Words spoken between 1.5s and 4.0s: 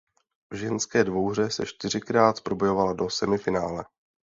čtyřikrát probojovala do semifinále.